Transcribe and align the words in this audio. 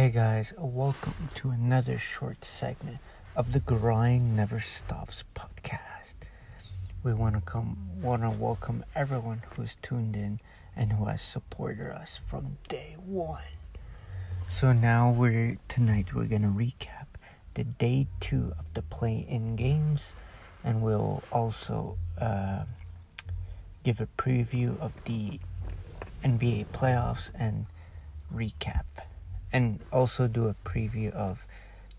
Hey 0.00 0.08
guys, 0.08 0.54
welcome 0.56 1.28
to 1.34 1.50
another 1.50 1.98
short 1.98 2.42
segment 2.42 3.00
of 3.36 3.52
the 3.52 3.60
Grind 3.60 4.34
Never 4.34 4.58
Stops 4.58 5.24
podcast. 5.36 6.14
We 7.02 7.12
want 7.12 7.34
to 7.34 7.42
come 7.42 7.76
want 8.00 8.22
to 8.22 8.30
welcome 8.30 8.82
everyone 8.94 9.42
who's 9.50 9.76
tuned 9.82 10.16
in 10.16 10.40
and 10.74 10.94
who 10.94 11.04
has 11.04 11.20
supported 11.20 11.94
us 11.94 12.18
from 12.26 12.56
day 12.66 12.96
1. 13.04 13.42
So 14.48 14.72
now 14.72 15.10
we're 15.10 15.58
tonight 15.68 16.14
we're 16.14 16.24
going 16.24 16.40
to 16.40 16.48
recap 16.48 17.08
the 17.52 17.64
day 17.64 18.06
2 18.20 18.54
of 18.58 18.64
the 18.72 18.80
play-in 18.80 19.54
games 19.54 20.14
and 20.64 20.80
we'll 20.80 21.22
also 21.30 21.98
uh, 22.18 22.62
give 23.84 24.00
a 24.00 24.08
preview 24.16 24.80
of 24.80 24.92
the 25.04 25.40
NBA 26.24 26.68
playoffs 26.68 27.28
and 27.34 27.66
recap 28.34 28.84
and 29.52 29.80
also 29.92 30.26
do 30.26 30.48
a 30.48 30.54
preview 30.64 31.12
of 31.12 31.46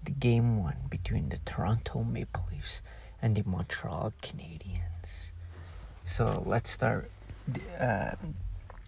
the 0.03 0.11
game 0.11 0.61
one 0.61 0.77
between 0.89 1.29
the 1.29 1.37
Toronto 1.45 2.03
Maple 2.03 2.45
Leafs 2.51 2.81
and 3.21 3.35
the 3.35 3.43
Montreal 3.43 4.13
Canadiens. 4.21 5.31
So 6.05 6.43
let's 6.45 6.69
start. 6.71 7.11
Uh, 7.79 8.11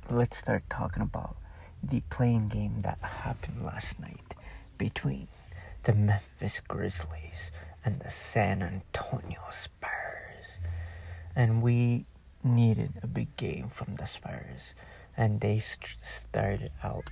let's 0.10 0.38
start 0.38 0.64
talking 0.70 1.04
about 1.04 1.36
the 1.82 2.02
play-in 2.10 2.48
game 2.48 2.82
that 2.82 2.98
happened 3.02 3.64
last 3.64 4.00
night 4.00 4.36
between 4.78 5.28
the 5.84 5.94
Memphis 5.94 6.62
Grizzlies 6.62 7.52
and 7.84 8.00
the 8.00 8.10
San 8.10 8.62
Antonio 8.62 9.42
Spurs, 9.52 10.60
and 11.36 11.62
we 11.62 12.06
needed 12.44 12.94
a 13.02 13.08
big 13.08 13.36
game 13.36 13.68
from 13.68 13.96
the 13.96 14.06
Spurs, 14.06 14.74
and 15.18 15.42
they 15.42 15.60
st- 15.60 15.98
started 16.04 16.72
out 16.84 17.10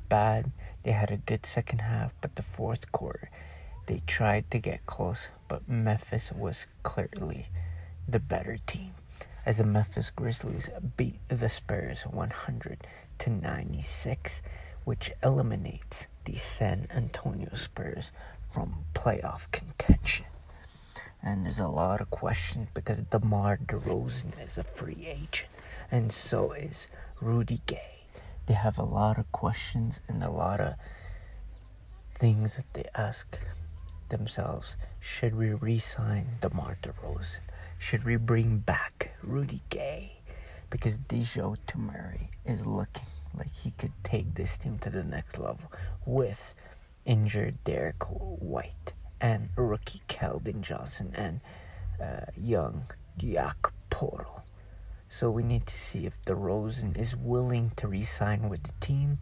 bad. 0.00 0.52
They 0.82 0.92
had 0.92 1.10
a 1.10 1.16
good 1.16 1.44
second 1.44 1.80
half, 1.80 2.12
but 2.20 2.36
the 2.36 2.42
fourth 2.42 2.92
quarter, 2.92 3.30
they 3.86 4.02
tried 4.06 4.50
to 4.50 4.58
get 4.58 4.86
close, 4.86 5.28
but 5.48 5.68
Memphis 5.68 6.32
was 6.32 6.66
clearly 6.82 7.48
the 8.08 8.20
better 8.20 8.56
team. 8.66 8.94
As 9.44 9.58
the 9.58 9.64
Memphis 9.64 10.10
Grizzlies 10.10 10.70
beat 10.96 11.18
the 11.28 11.48
Spurs 11.48 12.02
100 12.02 12.86
to 13.18 13.30
96, 13.30 14.42
which 14.84 15.12
eliminates 15.22 16.06
the 16.24 16.36
San 16.36 16.86
Antonio 16.90 17.54
Spurs 17.54 18.12
from 18.52 18.84
playoff 18.94 19.50
contention. 19.50 20.26
And 21.22 21.44
there's 21.44 21.58
a 21.58 21.68
lot 21.68 22.00
of 22.00 22.10
questions 22.10 22.68
because 22.74 22.98
DeMar 23.10 23.58
DeRozan 23.58 24.44
is 24.46 24.58
a 24.58 24.64
free 24.64 25.06
agent, 25.06 25.50
and 25.90 26.12
so 26.12 26.52
is 26.52 26.88
Rudy 27.20 27.60
Gay 27.66 27.97
they 28.48 28.54
have 28.54 28.78
a 28.78 28.82
lot 28.82 29.18
of 29.18 29.30
questions 29.30 30.00
and 30.08 30.24
a 30.24 30.30
lot 30.30 30.58
of 30.58 30.72
things 32.14 32.56
that 32.56 32.72
they 32.72 32.84
ask 32.94 33.38
themselves. 34.08 34.78
Should 35.00 35.34
we 35.34 35.50
re-sign 35.52 36.26
DeMar 36.40 36.78
DeRozan? 36.82 37.40
Should 37.78 38.04
we 38.04 38.16
bring 38.16 38.58
back 38.58 39.14
Rudy 39.22 39.60
Gay? 39.68 40.22
Because 40.70 40.96
Dejounte 40.96 41.76
Murray 41.76 42.30
is 42.46 42.64
looking 42.64 43.04
like 43.36 43.52
he 43.52 43.70
could 43.72 43.92
take 44.02 44.34
this 44.34 44.56
team 44.56 44.78
to 44.78 44.88
the 44.88 45.04
next 45.04 45.38
level 45.38 45.70
with 46.06 46.54
injured 47.04 47.62
Derrick 47.64 48.02
White 48.08 48.94
and 49.20 49.50
rookie 49.56 50.00
Keldon 50.08 50.62
Johnson 50.62 51.12
and 51.14 51.40
uh, 52.02 52.24
young 52.34 52.82
Jakob 53.18 53.74
Poeltl. 53.90 54.40
So 55.08 55.30
we 55.30 55.42
need 55.42 55.66
to 55.66 55.78
see 55.78 56.06
if 56.06 56.22
DeRozan 56.26 56.96
is 56.96 57.16
willing 57.16 57.72
to 57.76 57.88
re-sign 57.88 58.48
with 58.48 58.62
the 58.62 58.72
team, 58.80 59.18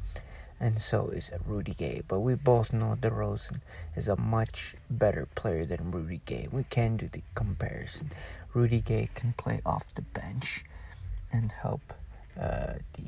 and 0.59 0.81
so 0.81 1.09
is 1.09 1.31
Rudy 1.47 1.75
Gay. 1.75 2.03
But 2.09 2.20
we 2.20 2.34
both 2.34 2.73
know 2.73 2.97
DeRozan 3.01 3.61
is 3.95 4.09
a 4.09 4.17
much 4.17 4.75
better 4.91 5.27
player 5.34 5.64
than 5.64 5.92
Rudy 5.92 6.20
Gay. 6.25 6.48
We 6.51 6.64
can 6.64 6.97
do 6.97 7.09
the 7.09 7.23
comparison. 7.34 8.11
Rudy 8.53 8.81
Gay 8.81 9.09
can 9.14 9.33
play 9.34 9.61
off 9.64 9.84
the 9.95 10.02
bench 10.02 10.64
and 11.33 11.52
help 11.52 11.95
uh, 12.39 12.75
the 12.95 13.05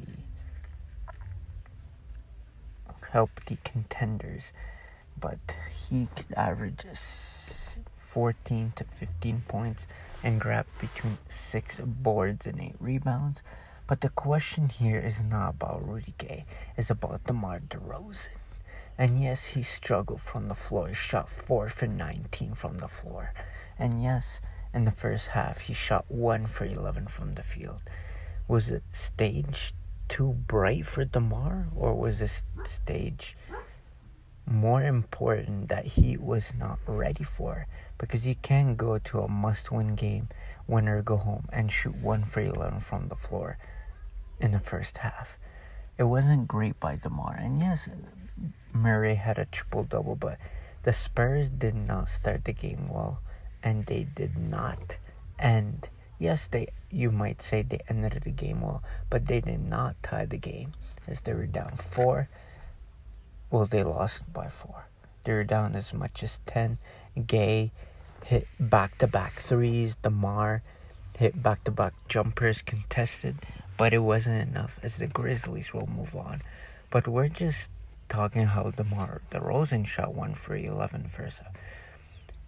help 3.10 3.44
the 3.46 3.56
contenders, 3.64 4.52
but 5.18 5.38
he 5.88 6.08
could 6.14 6.32
average 6.36 6.84
14 8.08 8.72
to 8.76 8.84
15 8.84 9.42
points 9.48 9.86
and 10.22 10.40
grabbed 10.40 10.70
between 10.80 11.18
6 11.28 11.80
boards 11.84 12.46
and 12.46 12.58
8 12.58 12.74
rebounds. 12.80 13.42
But 13.86 14.00
the 14.00 14.08
question 14.08 14.70
here 14.70 14.98
is 14.98 15.22
not 15.22 15.50
about 15.50 15.86
Rudy 15.86 16.14
Gay, 16.16 16.46
it's 16.76 16.88
about 16.88 17.24
DeMar 17.24 17.60
DeRozan. 17.60 18.38
And 18.96 19.22
yes, 19.22 19.44
he 19.44 19.62
struggled 19.62 20.22
from 20.22 20.48
the 20.48 20.54
floor, 20.54 20.88
he 20.88 20.94
shot 20.94 21.28
4 21.28 21.68
for 21.68 21.86
19 21.86 22.54
from 22.54 22.78
the 22.78 22.88
floor. 22.88 23.34
And 23.78 24.02
yes, 24.02 24.40
in 24.72 24.86
the 24.86 24.90
first 24.90 25.28
half, 25.28 25.60
he 25.60 25.74
shot 25.74 26.06
1 26.08 26.46
for 26.46 26.64
11 26.64 27.08
from 27.08 27.32
the 27.32 27.42
field. 27.42 27.82
Was 28.48 28.70
it 28.70 28.82
stage 28.90 29.74
too 30.08 30.32
bright 30.46 30.86
for 30.86 31.04
DeMar, 31.04 31.66
or 31.76 31.94
was 31.94 32.20
this 32.20 32.42
stage 32.64 33.36
more 34.50 34.82
important 34.82 35.68
that 35.68 35.84
he 35.86 36.16
was 36.16 36.52
not 36.58 36.78
ready 36.86 37.24
for? 37.24 37.66
because 37.98 38.24
you 38.24 38.36
can 38.36 38.76
go 38.76 38.98
to 38.98 39.20
a 39.20 39.28
must 39.28 39.72
win 39.72 39.96
game, 39.96 40.28
winner 40.68 41.02
go 41.02 41.16
home, 41.16 41.48
and 41.52 41.70
shoot 41.70 41.94
1 41.96 42.22
free 42.22 42.46
11 42.46 42.80
from 42.80 43.08
the 43.08 43.16
floor 43.16 43.58
in 44.40 44.52
the 44.52 44.60
first 44.60 44.98
half. 44.98 45.36
It 45.98 46.04
wasn't 46.04 46.46
great 46.46 46.78
by 46.78 46.94
DeMar. 46.96 47.34
And 47.34 47.58
yes, 47.58 47.88
Murray 48.72 49.16
had 49.16 49.38
a 49.38 49.46
triple 49.46 49.82
double, 49.82 50.14
but 50.14 50.38
the 50.84 50.92
Spurs 50.92 51.50
did 51.50 51.74
not 51.74 52.08
start 52.08 52.44
the 52.44 52.52
game 52.52 52.88
well, 52.88 53.20
and 53.64 53.84
they 53.86 54.04
did 54.04 54.38
not 54.38 54.96
end. 55.40 55.88
Yes, 56.20 56.46
they 56.46 56.68
you 56.90 57.10
might 57.10 57.42
say 57.42 57.62
they 57.62 57.80
ended 57.88 58.22
the 58.24 58.30
game 58.30 58.60
well, 58.60 58.82
but 59.10 59.26
they 59.26 59.40
did 59.40 59.68
not 59.68 60.00
tie 60.02 60.24
the 60.24 60.38
game 60.38 60.72
as 61.08 61.20
they 61.22 61.34
were 61.34 61.46
down 61.46 61.76
four. 61.76 62.28
Well, 63.50 63.66
they 63.66 63.82
lost 63.82 64.30
by 64.32 64.48
four. 64.48 64.86
They 65.24 65.32
were 65.32 65.44
down 65.44 65.74
as 65.74 65.94
much 65.94 66.22
as 66.22 66.40
ten. 66.44 66.78
Gay 67.26 67.72
hit 68.24 68.46
back 68.60 68.98
to 68.98 69.06
back 69.06 69.40
threes. 69.40 69.96
DeMar 70.02 70.62
hit 71.16 71.42
back 71.42 71.64
to 71.64 71.70
back 71.70 71.94
jumpers 72.08 72.62
contested, 72.62 73.36
but 73.76 73.94
it 73.94 73.98
wasn't 73.98 74.48
enough 74.48 74.78
as 74.82 74.96
the 74.96 75.06
Grizzlies 75.06 75.72
will 75.72 75.88
move 75.88 76.14
on. 76.14 76.42
But 76.90 77.08
we're 77.08 77.28
just 77.28 77.70
talking 78.08 78.46
how 78.46 78.70
DeMar 78.70 79.22
DeRozan 79.30 79.86
shot 79.86 80.14
one 80.14 80.34
for 80.34 80.54
11 80.54 81.08
first 81.08 81.38
half. 81.38 81.54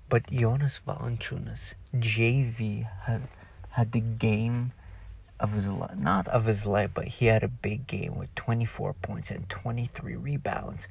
But 0.08 0.30
Jonas 0.30 0.80
Valanciunas, 0.86 1.74
JV, 1.94 2.88
had 3.04 3.28
had 3.70 3.92
the 3.92 4.00
game 4.00 4.72
of 5.40 5.52
his 5.52 5.66
life, 5.66 5.96
not 5.96 6.28
of 6.28 6.44
his 6.44 6.66
life, 6.66 6.90
but 6.94 7.06
he 7.06 7.26
had 7.26 7.42
a 7.42 7.48
big 7.48 7.86
game 7.86 8.16
with 8.16 8.32
24 8.34 8.92
points 8.94 9.30
and 9.30 9.48
23 9.48 10.14
rebounds. 10.14 10.86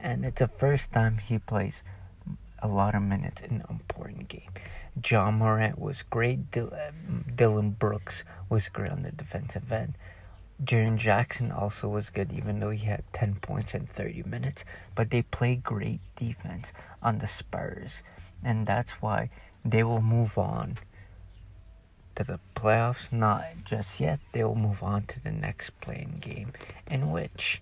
And 0.00 0.24
it's 0.24 0.40
the 0.40 0.48
first 0.48 0.92
time 0.92 1.18
he 1.18 1.38
plays 1.38 1.82
a 2.58 2.68
lot 2.68 2.94
of 2.94 3.02
minutes 3.02 3.42
in 3.42 3.56
an 3.56 3.64
important 3.68 4.28
game. 4.28 4.50
Ja 5.04 5.30
Morant 5.30 5.78
was 5.78 6.02
great. 6.02 6.40
Uh, 6.56 6.68
Dillon 7.34 7.70
Brooks 7.70 8.24
was 8.48 8.68
great 8.68 8.90
on 8.90 9.02
the 9.02 9.12
defensive 9.12 9.70
end. 9.70 9.94
Jaren 10.62 10.96
Jackson 10.96 11.50
also 11.50 11.88
was 11.88 12.10
good, 12.10 12.32
even 12.32 12.60
though 12.60 12.70
he 12.70 12.86
had 12.86 13.04
10 13.12 13.36
points 13.36 13.74
in 13.74 13.86
30 13.86 14.22
minutes. 14.24 14.64
But 14.94 15.10
they 15.10 15.22
play 15.22 15.56
great 15.56 16.00
defense 16.16 16.72
on 17.02 17.18
the 17.18 17.26
Spurs. 17.26 18.02
And 18.44 18.66
that's 18.66 18.92
why 19.02 19.30
they 19.64 19.82
will 19.82 20.02
move 20.02 20.38
on 20.38 20.76
to 22.16 22.24
the 22.24 22.40
playoffs. 22.54 23.12
Not 23.12 23.44
just 23.64 24.00
yet. 24.00 24.20
They 24.32 24.44
will 24.44 24.54
move 24.54 24.82
on 24.82 25.04
to 25.06 25.22
the 25.22 25.32
next 25.32 25.70
play-in 25.80 26.18
game, 26.20 26.52
in 26.90 27.10
which 27.10 27.60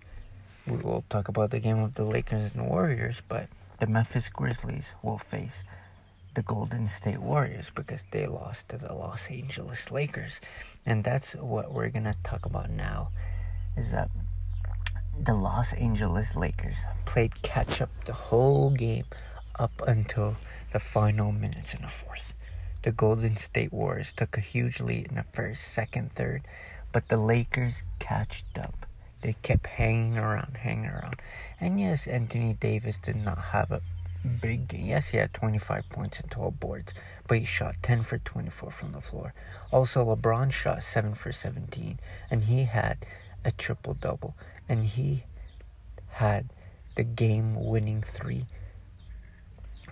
we 0.67 0.77
will 0.77 1.05
talk 1.09 1.29
about 1.29 1.51
the 1.51 1.61
game 1.61 1.79
of 1.79 1.95
the 1.95 2.05
Lakers 2.05 2.53
and 2.55 2.69
Warriors. 2.69 3.23
But 3.29 3.49
the 3.79 3.87
Memphis 3.87 4.29
Grizzlies 4.29 4.93
will 5.03 5.19
face 5.19 5.65
the 6.35 6.43
Golden 6.43 6.87
State 6.89 7.19
Warriors 7.19 7.71
because 7.75 8.03
they 8.13 8.27
lost 8.27 8.69
to 8.69 8.79
the 8.79 8.93
Los 8.93 9.29
Angeles 9.31 9.91
Lakers. 9.91 10.41
And 10.87 11.03
that's 11.03 11.35
what 11.35 11.73
we're 11.73 11.89
going 11.89 12.05
to 12.05 12.17
talk 12.23 12.47
about 12.47 12.71
now 12.71 13.11
is 13.77 13.91
that 13.91 14.11
the 15.23 15.35
Los 15.35 15.73
Angeles 15.73 16.37
Lakers 16.37 16.77
played 17.05 17.43
catch 17.43 17.81
up 17.81 17.91
the 18.05 18.13
whole 18.13 18.71
game 18.71 19.05
up 19.59 19.83
until 19.87 20.37
the 20.73 20.79
final 20.79 21.33
minutes 21.33 21.75
in 21.75 21.83
the 21.83 21.89
fourth. 21.89 22.30
The 22.83 22.93
Golden 22.93 23.37
State 23.37 23.73
Warriors 23.73 24.13
took 24.17 24.39
a 24.39 24.41
huge 24.41 24.81
lead 24.81 25.09
in 25.09 25.17
the 25.17 25.25
first, 25.35 25.65
second, 25.65 26.15
third, 26.15 26.43
but 26.93 27.09
the 27.09 27.19
Lakers 27.19 27.83
catched 27.99 28.59
up. 28.59 28.87
They 29.21 29.35
kept 29.43 29.67
hanging 29.67 30.17
around, 30.17 30.57
hanging 30.57 30.87
around. 30.87 31.17
And 31.61 31.79
yes, 31.79 32.07
Anthony 32.07 32.55
Davis 32.55 32.97
did 32.97 33.17
not 33.17 33.39
have 33.39 33.71
a 33.71 33.83
big 34.41 34.69
game. 34.69 34.87
Yes, 34.87 35.09
he 35.09 35.19
had 35.19 35.35
25 35.35 35.91
points 35.91 36.21
and 36.21 36.31
12 36.31 36.59
boards, 36.59 36.95
but 37.29 37.39
he 37.39 37.45
shot 37.45 37.77
10 37.83 38.03
for 38.03 38.17
24 38.17 38.71
from 38.71 38.93
the 38.93 39.01
floor. 39.03 39.35
Also, 39.71 40.05
LeBron 40.05 40.51
shot 40.51 40.83
7 40.83 41.15
for 41.15 41.33
17, 41.33 41.99
and 42.31 42.45
he 42.45 42.65
had 42.65 42.99
a 43.45 43.51
triple 43.51 43.95
double. 43.95 44.35
And 44.69 44.85
he 44.85 45.25
had 46.13 46.49
the 46.95 47.05
game 47.05 47.63
winning 47.63 48.03
three. 48.03 48.47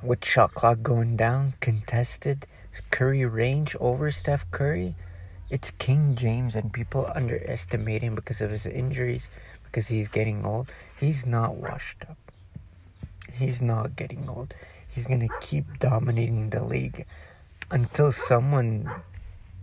With 0.03 0.25
shot 0.25 0.55
clock 0.55 0.83
going 0.83 1.17
down, 1.17 1.55
contested, 1.61 2.47
Curry 2.91 3.25
range 3.25 3.77
over 3.81 4.11
Steph 4.11 4.51
Curry, 4.51 4.95
it's 5.51 5.71
King 5.73 6.15
James, 6.15 6.55
and 6.55 6.73
people 6.73 7.11
underestimate 7.15 8.03
him 8.03 8.15
because 8.15 8.41
of 8.41 8.51
his 8.51 8.67
injuries, 8.67 9.29
because 9.65 9.89
he's 9.89 10.09
getting 10.09 10.45
old. 10.45 10.71
He's 11.01 11.25
not 11.25 11.57
washed 11.57 12.03
up. 12.09 12.19
He's 13.33 13.63
not 13.63 13.97
getting 13.97 14.29
old. 14.29 14.55
He's 14.89 15.07
going 15.07 15.21
to 15.21 15.35
keep 15.41 15.79
dominating 15.79 16.51
the 16.51 16.65
league 16.65 17.07
until 17.71 18.13
someone 18.13 18.91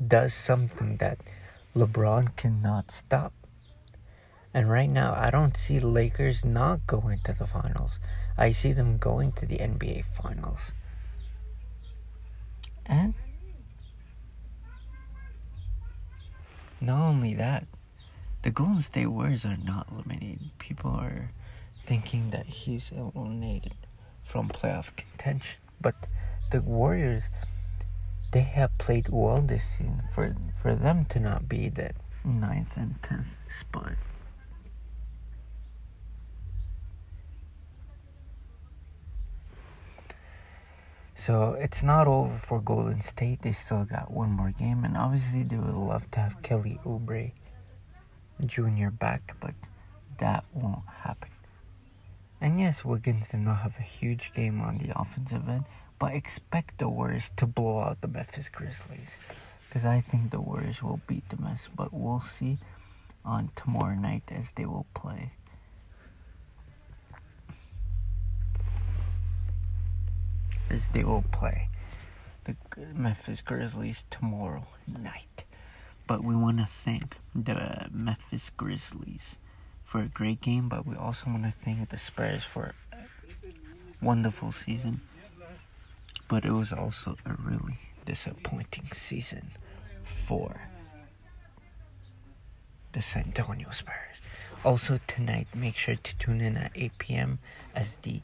does 0.05 0.33
something 0.33 0.97
that 0.97 1.19
LeBron 1.75 2.35
cannot 2.35 2.91
stop. 2.91 3.33
And 4.53 4.69
right 4.69 4.89
now, 4.89 5.13
I 5.13 5.29
don't 5.31 5.57
see 5.57 5.79
Lakers 5.79 6.45
not 6.45 6.87
going 6.87 7.19
to 7.25 7.33
the 7.33 7.45
finals. 7.45 7.99
I 8.37 8.53
see 8.53 8.71
them 8.71 8.97
going 8.97 9.33
to 9.33 9.45
the 9.45 9.57
NBA 9.57 10.05
finals. 10.05 10.71
And 12.85 13.13
not 16.79 17.01
only 17.01 17.33
that, 17.33 17.65
the 18.43 18.51
Golden 18.51 18.83
State 18.83 19.07
Warriors 19.07 19.43
are 19.43 19.57
not 19.57 19.87
eliminated. 19.91 20.51
People 20.59 20.91
are 20.91 21.31
thinking 21.83 22.29
that 22.29 22.45
he's 22.45 22.91
eliminated 22.91 23.73
from 24.23 24.49
playoff 24.49 24.95
contention. 24.95 25.59
But 25.81 25.95
the 26.51 26.61
Warriors, 26.61 27.29
they 28.31 28.41
have 28.41 28.77
played 28.77 29.09
well 29.09 29.41
this 29.41 29.63
season 29.63 30.03
for, 30.13 30.35
for 30.61 30.75
them 30.75 31.05
to 31.05 31.19
not 31.19 31.49
be 31.49 31.69
that 31.69 31.95
ninth 32.23 32.77
and 32.77 33.01
tenth 33.01 33.35
spot. 33.59 33.93
So 41.25 41.53
it's 41.53 41.81
not 41.81 42.05
over 42.07 42.37
for 42.37 42.61
Golden 42.61 43.01
State. 43.01 43.41
They 43.41 43.51
still 43.51 43.83
got 43.83 44.11
one 44.11 44.29
more 44.29 44.51
game, 44.51 44.83
and 44.83 44.95
obviously 44.95 45.41
they 45.41 45.55
would 45.55 45.73
love 45.73 46.11
to 46.11 46.19
have 46.19 46.43
Kelly 46.43 46.79
Oubre 46.85 47.31
Jr. 48.45 48.89
back, 48.91 49.35
but 49.41 49.55
that 50.19 50.45
won't 50.53 50.87
happen. 51.01 51.29
And 52.39 52.59
yes, 52.59 52.85
Wiggins 52.85 53.29
did 53.29 53.39
not 53.39 53.61
have 53.61 53.73
a 53.79 53.81
huge 53.81 54.35
game 54.35 54.61
on 54.61 54.77
the 54.77 54.95
offensive 54.95 55.49
end, 55.49 55.65
but 55.97 56.13
expect 56.13 56.77
the 56.77 56.87
Warriors 56.87 57.31
to 57.37 57.47
blow 57.47 57.79
out 57.79 58.01
the 58.01 58.07
Memphis 58.07 58.47
Grizzlies. 58.49 59.17
Because 59.67 59.83
I 59.83 60.01
think 60.01 60.29
the 60.29 60.39
Warriors 60.39 60.83
will 60.83 60.99
beat 61.07 61.27
the 61.29 61.41
Mets, 61.41 61.69
but 61.75 61.91
we'll 61.91 62.21
see 62.21 62.59
on 63.25 63.49
tomorrow 63.55 63.95
night 63.95 64.29
as 64.29 64.51
they 64.55 64.67
will 64.67 64.85
play. 64.93 65.31
As 70.75 70.81
they 70.91 71.05
will 71.05 71.23
play 71.31 71.69
the 72.43 72.57
Memphis 72.93 73.39
Grizzlies 73.39 74.03
tomorrow 74.11 74.67
night. 74.85 75.45
But 76.05 76.21
we 76.21 76.35
want 76.35 76.57
to 76.57 76.67
thank 76.83 77.15
the 77.33 77.87
Memphis 77.89 78.51
Grizzlies 78.57 79.37
for 79.85 80.01
a 80.01 80.07
great 80.07 80.41
game, 80.41 80.67
but 80.67 80.85
we 80.85 80.97
also 80.97 81.27
want 81.27 81.43
to 81.43 81.53
thank 81.63 81.87
the 81.89 81.97
Spurs 81.97 82.43
for 82.43 82.73
a 82.91 82.97
wonderful 84.01 84.51
season. 84.51 84.99
But 86.27 86.43
it 86.43 86.51
was 86.51 86.73
also 86.73 87.15
a 87.25 87.35
really 87.41 87.79
disappointing 88.05 88.89
season 88.91 89.51
for 90.27 90.59
the 92.91 93.01
San 93.01 93.27
Antonio 93.27 93.71
Spurs. 93.71 94.17
Also 94.65 94.99
tonight, 95.07 95.47
make 95.55 95.77
sure 95.77 95.95
to 95.95 96.17
tune 96.17 96.41
in 96.41 96.57
at 96.57 96.73
8 96.75 96.97
p.m. 96.97 97.39
as 97.73 97.87
the 98.01 98.21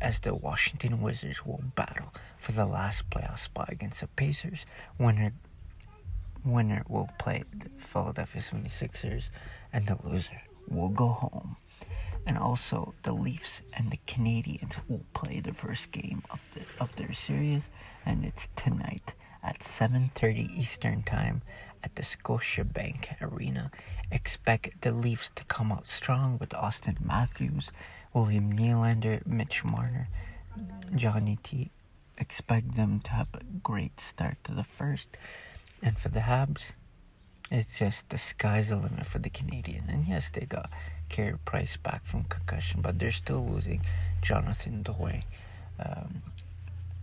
as 0.00 0.20
the 0.20 0.34
Washington 0.34 1.00
Wizards 1.02 1.44
will 1.44 1.62
battle 1.74 2.14
for 2.38 2.52
the 2.52 2.64
last 2.64 3.08
playoff 3.10 3.38
spot 3.38 3.68
against 3.70 4.00
the 4.00 4.06
Pacers. 4.06 4.64
Winner 4.98 5.32
winner 6.44 6.82
will 6.88 7.10
play 7.18 7.44
the 7.52 7.68
Philadelphia 7.78 8.40
76ers 8.40 9.24
and 9.72 9.86
the 9.86 9.98
loser 10.02 10.40
will 10.68 10.88
go 10.88 11.08
home. 11.08 11.56
And 12.26 12.38
also 12.38 12.94
the 13.02 13.12
Leafs 13.12 13.60
and 13.74 13.90
the 13.90 14.00
Canadiens 14.06 14.76
will 14.88 15.04
play 15.14 15.40
the 15.40 15.52
first 15.52 15.90
game 15.90 16.22
of 16.30 16.40
the 16.54 16.62
of 16.82 16.94
their 16.96 17.12
series 17.12 17.64
and 18.06 18.24
it's 18.24 18.48
tonight 18.56 19.14
at 19.42 19.60
7:30 19.60 20.58
Eastern 20.58 21.02
Time 21.02 21.42
at 21.82 21.94
the 21.96 22.02
Scotiabank 22.02 23.20
Arena. 23.20 23.70
Expect 24.10 24.80
the 24.82 24.92
Leafs 24.92 25.30
to 25.34 25.44
come 25.44 25.72
out 25.72 25.88
strong 25.88 26.38
with 26.38 26.50
Auston 26.50 27.00
Matthews, 27.00 27.70
William 28.12 28.52
Nylander, 28.52 29.24
Mitch 29.26 29.64
Marner, 29.64 30.08
Johnny 30.94 31.38
T. 31.42 31.70
Expect 32.18 32.76
them 32.76 33.00
to 33.04 33.10
have 33.10 33.28
a 33.32 33.40
great 33.62 34.00
start 34.00 34.36
to 34.44 34.52
the 34.52 34.64
first. 34.64 35.08
And 35.82 35.96
for 35.96 36.08
the 36.08 36.20
Habs, 36.20 36.62
it's 37.50 37.78
just 37.78 38.08
the 38.10 38.18
sky's 38.18 38.68
the 38.68 38.76
limit 38.76 39.06
for 39.06 39.18
the 39.18 39.30
Canadiens. 39.30 39.88
And 39.88 40.06
yes, 40.06 40.28
they 40.32 40.46
got 40.46 40.70
Carey 41.08 41.36
Price 41.44 41.76
back 41.76 42.04
from 42.04 42.24
concussion, 42.24 42.80
but 42.82 42.98
they're 42.98 43.10
still 43.10 43.46
losing 43.46 43.80
Jonathan 44.22 44.84
Drouin 44.84 45.22
um, 45.78 46.22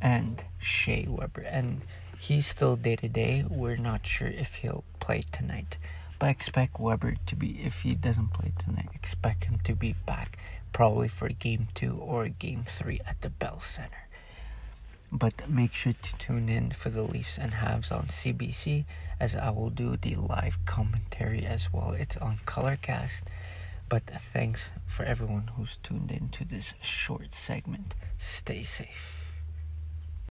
and 0.01 0.43
Shea 0.59 1.07
Weber. 1.09 1.41
And 1.41 1.81
he's 2.19 2.47
still 2.47 2.75
day 2.75 2.95
to 2.97 3.07
day. 3.07 3.45
We're 3.49 3.77
not 3.77 4.05
sure 4.05 4.27
if 4.27 4.55
he'll 4.55 4.83
play 4.99 5.23
tonight. 5.31 5.77
But 6.19 6.29
expect 6.29 6.79
Weber 6.79 7.15
to 7.27 7.35
be, 7.35 7.61
if 7.63 7.81
he 7.81 7.93
doesn't 7.93 8.33
play 8.33 8.51
tonight, 8.57 8.89
expect 8.93 9.43
him 9.43 9.59
to 9.65 9.75
be 9.75 9.93
back 10.05 10.37
probably 10.73 11.07
for 11.07 11.29
game 11.29 11.67
two 11.75 11.97
or 12.01 12.27
game 12.27 12.65
three 12.67 12.99
at 13.05 13.21
the 13.21 13.29
Bell 13.29 13.59
Center. 13.61 14.07
But 15.11 15.49
make 15.49 15.73
sure 15.73 15.93
to 15.93 16.17
tune 16.17 16.49
in 16.49 16.71
for 16.71 16.89
the 16.89 17.03
Leafs 17.03 17.37
and 17.37 17.53
Habs 17.53 17.91
on 17.91 18.07
CBC 18.07 18.85
as 19.19 19.35
I 19.35 19.49
will 19.51 19.69
do 19.69 19.95
the 19.97 20.15
live 20.15 20.57
commentary 20.65 21.45
as 21.45 21.71
well. 21.71 21.91
It's 21.91 22.17
on 22.17 22.39
Colorcast. 22.45 23.21
But 23.89 24.03
thanks 24.33 24.63
for 24.85 25.03
everyone 25.03 25.51
who's 25.55 25.77
tuned 25.81 26.11
in 26.11 26.29
to 26.29 26.43
this 26.43 26.73
short 26.81 27.33
segment. 27.33 27.93
Stay 28.19 28.63
safe. 28.63 29.16